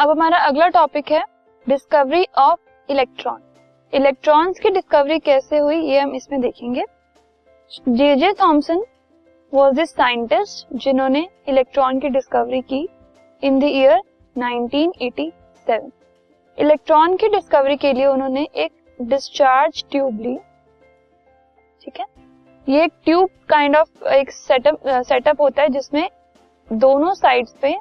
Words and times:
अब 0.00 0.10
हमारा 0.10 0.38
अगला 0.38 0.66
टॉपिक 0.68 1.10
है 1.12 1.22
डिस्कवरी 1.66 2.26
ऑफ़ 2.38 2.92
इलेक्ट्रॉन 2.92 3.40
इलेक्ट्रॉन्स 3.92 4.60
की 4.60 4.70
डिस्कवरी 4.70 5.18
कैसे 5.18 5.58
हुई, 5.58 5.76
ये 5.76 5.98
हम 5.98 6.14
इसमें 6.14 6.40
देखेंगे। 6.40 6.84
J 7.88 8.14
J 8.16 8.32
Thomson 8.32 8.82
was 9.52 9.74
this 9.76 9.90
scientist 9.90 10.74
जिन्होंने 10.74 11.26
इलेक्ट्रॉन 11.48 11.98
की 12.00 12.08
डिस्कवरी 12.08 12.60
की 12.62 12.88
इन 13.42 13.58
द 13.58 13.64
ईयर 13.64 14.00
1987 14.36 15.90
इलेक्ट्रॉन 16.58 17.16
की 17.16 17.28
डिस्कवरी 17.28 17.76
के 17.76 17.92
लिए 17.92 18.06
उन्होंने 18.06 18.46
एक 18.56 18.72
डिस्चार्ज 18.98 19.84
ट्यूब 19.90 20.20
ली। 20.20 20.36
ठीक 21.82 22.00
है? 22.00 22.06
ये 22.66 22.84
एक 22.84 22.92
ट्यूब 23.04 23.28
काइंड 23.48 23.76
ऑफ़ 23.76 24.08
एक 24.14 24.30
सेटअप 24.30 24.80
सेटअप 24.86 25.40
होता 25.40 25.62
है 25.62 25.68
जिसमें 25.68 26.08
दोनों 26.68 27.14
साइड्स 27.14 27.54
पे 27.62 27.76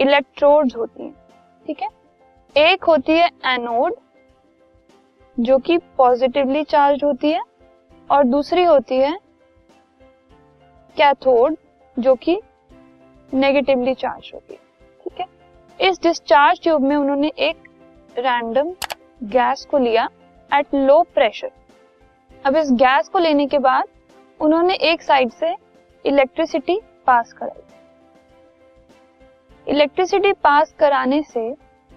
इलेक्ट्रोड्स 0.00 0.76
होती 0.76 1.02
हैं। 1.02 1.23
ठीक 1.66 1.82
है? 1.82 1.88
एक 2.56 2.84
होती 2.84 3.12
है 3.12 3.28
एनोड 3.46 3.94
जो 5.36 5.58
कि 5.58 5.76
पॉजिटिवली 5.98 6.62
चार्ज 6.64 7.04
होती 7.04 7.30
है, 7.30 7.40
और 8.10 8.24
दूसरी 8.24 8.64
होती 8.64 8.96
है 8.96 9.16
कैथोड 10.96 11.56
जो 11.96 12.14
कि 12.14 12.40
नेगेटिवली 13.32 13.94
चार्ज 13.94 14.30
होती 14.34 14.54
है। 14.54 14.60
ठीक 15.04 15.20
है? 15.20 15.26
इस 15.80 16.00
डिस्चार्ज 16.02 16.60
ट्यूब 16.62 16.82
में 16.82 16.96
उन्होंने 16.96 17.32
एक 17.38 17.68
रैंडम 18.16 18.72
गैस 19.22 19.66
को 19.70 19.78
लिया 19.78 20.08
एट 20.50 20.74
लो 20.74 21.02
प्रेशर 21.14 21.50
अब 22.44 22.56
इस 22.56 22.70
गैस 22.72 23.08
को 23.08 23.18
लेने 23.18 23.46
के 23.46 23.58
बाद 23.58 23.84
उन्होंने 24.40 24.74
एक 24.82 25.02
साइड 25.02 25.30
से 25.32 25.54
इलेक्ट्रिसिटी 26.04 26.80
पास 27.06 27.32
कराई। 27.32 27.62
इलेक्ट्रिसिटी 29.66 30.32
पास 30.32 30.74
कराने 30.78 31.22
से 31.22 31.48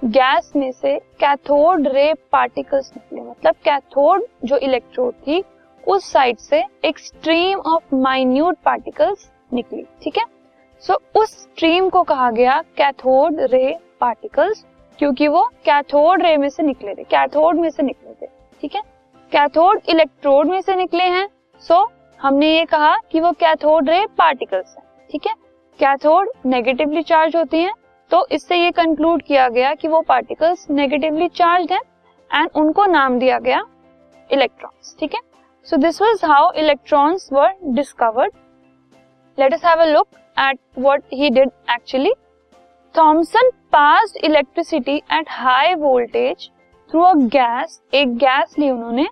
गैस 0.01 0.51
में 0.55 0.71
से 0.71 0.97
कैथोड 1.19 1.87
रे 1.87 2.13
पार्टिकल्स 2.31 2.91
निकले। 2.95 3.21
मतलब 3.21 3.55
कैथोड 3.63 4.23
जो 4.45 4.57
इलेक्ट्रोड 4.57 5.13
थी 5.27 5.43
उस 5.83 6.11
साइड 6.11 6.37
से 6.37 6.63
एक 6.85 6.99
स्ट्रीम 6.99 7.59
ऑफ़ 7.59 7.95
माइन्यूट 7.95 8.57
पार्टिकल्स 8.65 9.29
निकली 9.53 9.83
ठीक 10.03 10.17
है? 10.17 10.23
सो 10.83 10.93
so, 10.93 10.99
उस 11.15 11.31
स्ट्रीम 11.43 11.89
को 11.89 12.03
कहा 12.03 12.29
गया 12.31 12.61
कैथोड 12.77 13.39
रे 13.41 13.77
पार्टिकल्स 13.99 14.65
क्योंकि 14.99 15.27
वो 15.27 15.43
कैथोड 15.65 16.21
रे 16.21 16.35
में 16.37 16.49
से 16.49 16.63
निकले 16.63 16.93
थे 16.95 17.03
कैथोड 17.03 17.59
में 17.59 17.69
से 17.69 17.83
निकले 17.83 18.13
थे 18.21 18.29
ठीक 18.61 18.75
है? 18.75 18.81
कैथोड 19.31 19.81
इलेक्ट्रोड 19.89 20.47
में 20.47 20.61
से 20.61 20.75
निकले 20.75 21.03
हैं 21.03 21.27
सो 21.61 21.73
so, 21.73 21.89
हमने 22.19 22.53
ये 22.57 22.65
कहा 22.65 22.95
कि 23.11 23.19
वो 23.19 23.31
कैथोड 23.31 23.89
रे 23.89 24.05
पार्टिकल्स 24.17 24.75
हैं 24.77 24.85
ठीक 25.11 25.27
है? 25.27 25.33
कैथोड 25.79 26.29
नेगेटिवली 26.45 27.01
चार्ज 27.03 27.35
होती 27.35 27.61
हैं 27.61 27.73
तो 28.11 28.25
इससे 28.31 28.55
ये 28.55 28.71
कंक्लूड 28.71 29.21
किया 29.21 29.47
गया 29.49 29.73
कि 29.73 29.87
वो 29.87 30.01
पार्टिकल्स 30.07 30.65
नेगेटिवली 30.69 31.27
चार्ज 31.35 31.71
हैं 31.71 31.81
एंड 32.31 32.49
उनको 32.55 32.85
नाम 32.85 33.17
दिया 33.19 33.39
गया 33.39 33.63
इलेक्ट्रॉन्स 34.29 34.95
ठीक 34.99 35.13
है? 35.15 35.21
So 35.67 35.77
this 35.77 36.01
was 36.01 36.21
how 36.25 36.51
electrons 36.57 37.29
were 37.33 37.53
discovered 37.75 38.31
let 39.37 39.53
us 39.53 39.65
have 39.65 39.81
a 39.81 39.85
look 39.85 40.07
at 40.39 40.59
what 40.79 41.03
he 41.13 41.29
did 41.29 41.49
actually 41.71 42.13
Thomson 42.95 43.49
passed 43.71 44.17
electricity 44.25 44.95
at 45.13 45.29
high 45.29 45.73
voltage 45.75 46.49
through 46.91 47.03
a 47.03 47.13
gas 47.33 47.81
एक 47.93 48.15
gas 48.17 48.55
ली 48.59 48.69
उन्होंने 48.69 49.07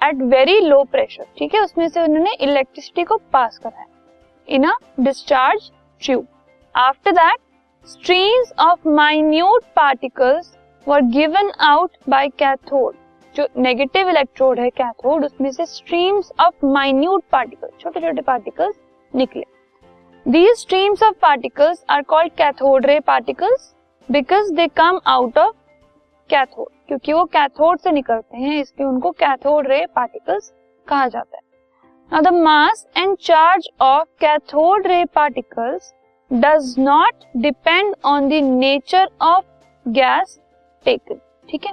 एट 0.00 0.22
वेरी 0.32 0.60
लो 0.60 0.82
प्रेशर 0.84 1.26
ठीक 1.38 1.54
है? 1.54 1.60
उसमें 1.60 1.88
से 1.88 2.02
उन्होंने 2.02 2.34
electricity 2.40 3.04
को 3.04 3.16
pass 3.32 3.58
कराया 3.58 3.86
in 4.48 4.64
a 4.64 4.76
discharge 5.00 5.70
tube 6.02 6.26
after 6.74 7.12
that 7.12 7.38
streams 7.88 8.52
of 8.60 8.88
minute 8.88 9.64
particles 9.76 10.52
were 10.86 11.00
given 11.12 11.50
out 11.62 11.90
by 12.08 12.28
cathode 12.38 12.94
जो 13.34 13.46
नेगेटिव 13.58 14.08
इलेक्ट्रोड 14.08 14.60
है 14.60 14.68
कैथोड 14.70 15.24
उसमें 15.24 15.50
से 15.52 15.66
स्ट्रीम्स 15.66 16.30
ऑफ़ 16.40 16.66
माइन्यूट 16.66 17.24
पार्टिकल 17.32 17.70
छोटे 17.80 18.00
छोटे 18.00 18.22
पार्टिकल्स 18.22 18.76
निकले। 19.14 19.44
These 20.26 20.56
streams 20.58 21.02
of 21.02 21.14
particles 21.22 21.84
are 21.90 22.02
called 22.04 22.32
cathode 22.32 22.86
ray 22.86 22.98
particles 23.00 23.74
because 24.08 24.52
they 24.54 24.66
come 24.76 25.00
out 25.06 25.38
of 25.38 25.54
cathode 26.30 26.68
क्योंकि 26.88 27.12
वो 27.12 27.24
cathode 27.26 27.78
से 27.78 27.90
निकलते 27.92 28.36
हैं, 28.36 28.60
इसलिए 28.60 28.88
उनको 28.88 29.10
कैथोड 29.12 29.66
रे 29.66 29.84
पार्टिकल्स 29.86 30.52
कहा 30.86 31.06
जाता 31.08 31.36
है। 31.36 31.42
Now, 32.12 32.22
the 32.22 32.30
mass 32.30 32.86
and 32.94 33.18
charge 33.18 33.64
of 33.80 34.06
cathode 34.20 34.86
ray 34.86 35.06
particles 35.06 35.92
does 36.30 36.78
not 36.78 37.24
depend 37.40 37.96
on 38.04 38.28
the 38.28 38.40
nature 38.40 39.06
of 39.20 39.42
gas 39.86 40.38
taken. 40.86 41.18
ठीक 41.50 41.66
है 41.66 41.72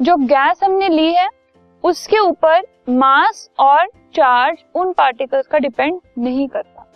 जो 0.00 0.16
गैस 0.24 0.62
हमने 0.64 0.88
ली 0.88 1.12
है, 1.12 1.28
उसके 1.84 2.18
ऊपर 2.18 2.62
मास 2.90 3.48
और 3.58 3.86
चार्ज 4.14 4.58
उन 4.74 4.92
पार्टिकल्स 4.92 5.46
का 5.46 5.58
डिपेंड 5.58 6.00
नहीं 6.18 6.48
करता 6.48 6.86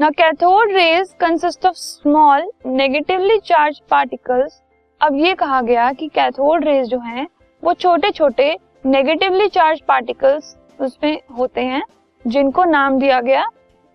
ना 0.00 0.10
cathode 0.10 0.72
rays 0.72 1.14
consist 1.20 1.66
of 1.66 1.76
small 1.76 2.50
negatively 2.66 3.38
charge 3.44 3.80
particles 3.90 4.60
अब 5.00 5.16
ये 5.16 5.34
कहा 5.34 5.60
गया 5.62 5.92
कि 5.92 6.08
कैथोड 6.14 6.64
रेज 6.64 6.88
जो 6.88 6.98
हैं, 6.98 7.26
वो 7.62 7.74
छोटे 7.74 8.10
छोटे 8.10 8.54
नेगेटिवली 8.86 9.48
चार्ज 9.48 9.80
पार्टिकल्स 9.88 10.54
उसमें 10.80 11.20
होते 11.38 11.60
हैं, 11.62 11.82
जिनको 12.24 12.64
नाम 12.64 12.98
दिया 12.98 13.20
गया 13.20 13.44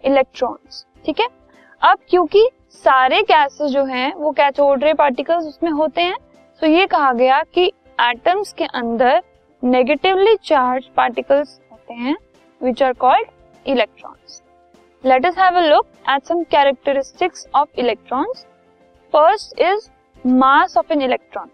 इलेक्ट्रॉन्स 0.03 0.85
ठीक 1.05 1.19
है? 1.19 1.27
अब 1.81 1.97
क्योंकि 2.09 2.47
सारे 2.85 3.21
गैसेस 3.21 3.71
जो 3.71 3.83
हैं, 3.85 4.13
वो 4.13 4.31
कैथोड 4.31 4.83
रे 4.83 4.93
पार्टिकल्स 4.93 5.45
उसमें 5.47 5.71
होते 5.71 6.01
हैं 6.01 6.17
तो 6.61 6.67
ये 6.67 6.85
कहा 6.87 7.11
गया 7.13 7.41
कि 7.53 7.65
एटम्स 8.01 8.53
के 8.53 8.65
अंदर 8.65 9.21
नेगेटिवली 9.63 10.35
चार्ज 10.43 10.85
पार्टिकल्स 10.97 11.59
होते 11.71 11.93
हैं 11.93 12.15
which 12.61 12.83
are 12.83 12.93
called 12.95 13.27
electrons 13.65 14.41
let 15.03 15.25
us 15.25 15.37
have 15.37 15.57
a 15.57 15.61
look 15.63 15.85
at 16.09 16.25
some 16.25 16.43
characteristics 16.51 17.47
of 17.55 17.79
electrons 17.79 18.45
first 19.13 19.59
is 19.61 19.89
mass 20.25 20.77
of 20.77 20.93
an 20.93 21.01
electron 21.01 21.49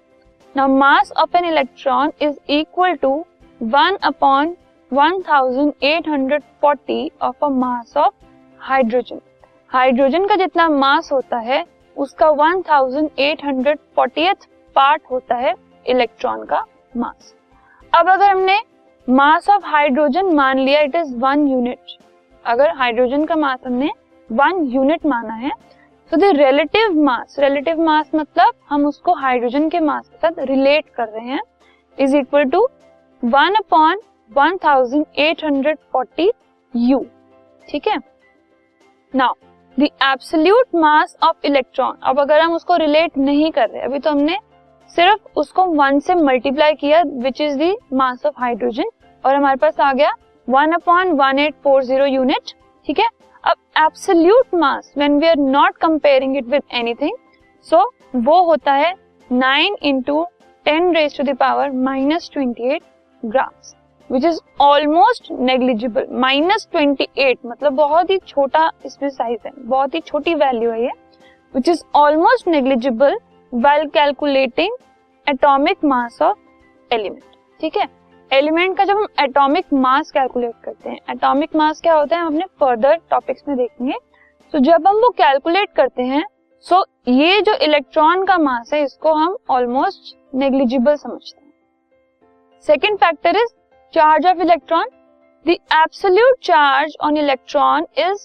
now 0.56 0.76
mass 0.78 1.12
of 1.18 1.38
an 1.38 1.46
electron 1.46 2.12
is 2.22 2.38
equal 2.52 2.96
to 2.96 3.14
one 3.62 3.98
upon 4.04 4.56
1840 4.96 7.10
of 7.22 7.46
a 7.46 7.50
mass 7.50 7.98
of 7.98 8.14
hydrogen 8.62 9.22
hydrogen 9.72 10.28
का 10.28 10.36
जितना 10.36 10.70
मास 10.70 11.12
होता 11.12 11.38
है, 11.38 11.66
उसका 11.98 12.28
1840th 12.28 14.46
part 14.76 15.02
होता 15.12 15.36
है 15.36 15.56
electron 15.86 16.46
का 16.46 16.66
मास 16.98 17.36
अब 17.94 18.10
अगर 18.10 18.30
हमने 18.30 18.62
मास 19.08 19.50
ऑफ़ 19.50 19.66
हाइड्रोजन 19.66 20.36
मान 20.36 20.60
लिया 20.60 20.82
इट 20.82 20.96
इज़ 20.96 21.16
वन 21.16 21.48
यूनिट 21.48 21.80
अगर 22.46 22.70
हाइड्रोजन 22.70 23.26
का 23.26 23.36
मास 23.36 23.60
हमने 23.66 23.92
वन 24.32 24.66
यूनिट 24.66 25.06
माना 25.06 25.34
है 25.34 25.52
तो 26.12 26.18
the 26.18 26.38
relative 26.38 27.02
mass 27.02 27.36
relative 27.40 27.82
mass 27.82 28.12
मतलब 28.16 28.54
हम 28.70 28.86
उसको 28.86 29.14
हाइड्रोजन 29.14 29.70
के 29.70 29.80
मास 29.80 30.08
के 30.08 30.18
साथ 30.18 30.46
रिलेट 30.46 30.90
कर 30.90 31.08
रहे 31.08 31.26
हैं 31.26 31.42
is 31.98 32.18
equal 32.18 32.50
to 32.50 32.70
one 33.24 33.56
upon 33.56 34.00
1840 34.32 36.30
u 36.74 37.00
ठीक 37.68 37.88
है? 37.88 37.98
Now 39.14 39.34
the 39.78 39.84
absolute 39.84 40.76
mass 40.76 41.16
of 41.24 41.46
electron 41.46 41.98
अब 42.04 42.20
अगर 42.20 42.40
हम 42.40 42.54
उसको 42.54 42.76
रिलेट 42.78 43.18
नहीं 43.18 43.52
कर 43.52 43.70
रहे, 43.70 43.82
अभी 43.82 44.00
तो 44.00 44.12
हमने 44.12 44.38
सिर्फ़ 44.90 45.40
उसको 45.40 45.66
वन 45.66 46.00
से 46.00 46.16
मल्टीप्लाई 46.16 46.74
किया 46.74 47.02
which 47.24 47.42
is 47.42 47.58
the 47.60 47.76
mass 47.94 48.26
of 48.26 48.40
hydrogen 48.40 48.90
और 49.24 49.36
हमारे 49.36 49.58
पास 49.58 49.80
आ 49.80 49.92
गया 49.94 50.12
one 50.48 50.72
upon 50.72 51.12
one 51.14 51.40
eight 51.40 51.56
four 51.64 51.84
zero 51.84 52.06
unit 52.06 52.54
ठीक 52.88 53.00
है? 53.00 53.10
अब 53.44 53.56
absolute 53.78 54.56
mass 54.56 54.94
when 54.98 55.18
we 55.20 55.28
are 55.28 55.38
not 55.38 55.78
comparing 55.78 56.38
it 56.38 56.46
with 56.48 56.64
anything 56.74 57.18
so 57.68 57.84
वो 58.18 58.44
होता 58.44 58.74
है 58.74 58.94
nine 59.30 59.76
into 59.84 60.24
ten 60.66 60.94
raise 60.96 61.18
to 61.18 61.24
the power 61.24 61.72
minus 61.72 62.30
twenty 62.34 62.74
eight 62.76 62.84
grams 63.24 63.76
which 64.16 64.26
is 64.26 64.40
almost 64.62 65.32
negligible 65.32 66.06
minus 66.20 66.68
twenty 66.72 67.08
eight 67.18 67.38
मतलब 67.46 67.74
बहुत 67.76 68.10
ही 68.10 68.18
छोटा 68.28 68.70
इसमें 68.86 69.10
साइज़ 69.10 69.40
है, 69.46 69.52
बहुत 69.58 69.96
ही 69.96 70.00
छोटी 70.02 70.34
वैल्यू 70.36 70.72
है 70.72 70.82
ये 70.84 70.92
which 71.54 71.70
is 71.70 71.84
almost 71.96 72.48
negligible 72.48 73.18
well 73.54 73.88
calculating 73.90 74.78
atomic 75.28 75.84
mass 75.86 76.22
of 76.22 76.94
element 76.94 77.24
ठीक 77.60 77.78
है? 77.78 77.88
एलिमेंट 78.32 78.78
का 78.78 78.84
जब 78.84 78.98
हम 78.98 79.08
एटॉमिक 79.20 79.74
मास 79.74 80.12
कैलकुलेट 80.12 80.54
करते 80.64 80.90
हैं 80.90 81.00
एटॉमिक 81.10 81.56
मास 81.56 81.82
क्या 81.82 81.94
होता 81.94 82.16
है? 82.16 82.22
हम 82.22 82.28
अपने 82.28 82.46
फर्दर 82.60 83.00
टॉपिक्स 83.12 83.44
में 83.48 83.58
देखेंगे। 83.58 83.98
तो 84.54 84.60
जब 84.62 84.88
हम 84.88 84.96
वो 84.96 85.10
कैलकुलेट 85.18 85.74
करते 85.76 86.04
हैं 86.04 86.24
सो 86.66 86.76
so 86.76 87.10
ये 87.10 87.42
जो 87.42 87.54
इलेक्ट्रॉन 87.56 88.24
का 88.26 88.38
मास 88.38 88.74
है, 88.74 88.84
इसको 88.84 89.14
हम 89.14 89.38
ऑलमोस्ट 89.50 90.16
नेग्लिजिबल 90.36 90.96
समझते 90.96 91.38
हैं। 91.38 91.54
Second 92.68 92.98
factor 92.98 93.36
is 93.36 93.54
charge 93.96 94.26
of 94.28 94.42
electron 94.42 94.90
the 95.46 95.60
absolute 95.72 96.40
charge 96.42 96.94
on 97.00 97.18
electron 97.18 97.84
is 98.04 98.22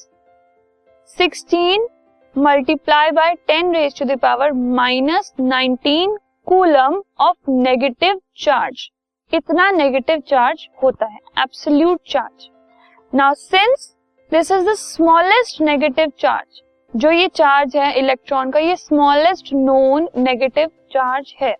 16 1.18 1.88
multiply 2.36 3.10
by 3.10 3.34
ten 3.48 3.74
raise 3.74 3.98
to 3.98 4.04
the 4.04 4.18
power 4.18 4.52
minus 4.74 5.32
nineteen 5.40 6.16
coulomb 6.46 7.00
of 7.20 7.50
negative 7.50 8.20
charge 8.38 8.88
इतना 9.32 9.70
नेगेटिव 9.70 10.20
चार्ज 10.28 10.66
होता 10.82 11.06
है 11.06 11.18
absolute 11.38 12.00
charge 12.08 12.48
now 13.12 13.34
since 13.36 13.94
this 14.32 14.52
is 14.52 14.68
the 14.68 14.74
smallest 14.76 15.60
negative 15.62 16.12
charge 16.18 16.62
जो 16.92 17.10
ये 17.10 17.28
charge 17.28 17.76
है 17.76 17.92
electron 17.98 18.50
का, 18.50 18.58
ये 18.60 18.76
smallest 18.76 19.52
known 19.54 20.08
negative 20.18 20.70
charge 20.92 21.34
है 21.40 21.52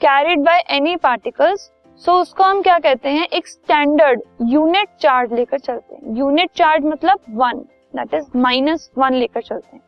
carried 0.00 0.44
by 0.44 0.64
any 0.70 0.96
particles 1.02 1.70
so 1.98 2.12
so, 2.12 2.20
उसको 2.22 2.44
हम 2.44 2.60
क्या 2.62 2.78
कहते 2.78 3.08
हैं? 3.08 3.26
एक 3.26 3.46
स्टैंडर्ड 3.48 4.20
यूनिट 4.48 4.88
चार्ज 5.00 5.32
लेकर 5.32 5.58
चलते 5.58 5.94
हैं। 5.94 6.16
यूनिट 6.16 6.50
चार्ज 6.56 6.84
मतलब 6.84 7.20
one 7.36 7.58
that 7.96 8.14
is 8.14 8.26
minus 8.38 8.90
one 8.98 9.14
लेकर 9.14 9.42
चलते 9.42 9.76
हैं। 9.76 9.82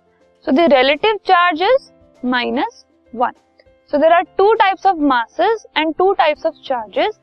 So 0.47 0.53
the 0.53 0.73
relative 0.73 1.19
charge 1.27 1.63
is 1.63 1.91
minus 2.27 2.85
one 3.13 3.33
so 3.91 3.99
there 3.99 4.13
are 4.13 4.23
two 4.39 4.53
types 4.55 4.87
of 4.87 4.97
masses 5.13 5.67
and 5.77 5.95
two 5.99 6.13
types 6.13 6.47
of 6.47 6.55
charges 6.65 7.21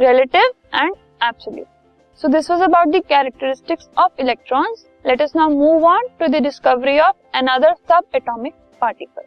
relative 0.00 0.52
and 0.74 0.94
absolute 1.22 1.66
So 2.20 2.28
this 2.28 2.46
was 2.48 2.62
about 2.62 2.92
the 2.92 3.00
characteristics 3.02 3.88
of 3.98 4.10
electrons. 4.16 4.86
Let 5.04 5.20
us 5.20 5.34
now 5.34 5.48
move 5.50 5.84
on 5.84 6.06
to 6.18 6.28
the 6.28 6.40
discovery 6.40 6.98
of 6.98 7.14
another 7.34 7.72
subatomic 7.90 8.54
particle. 8.80 9.26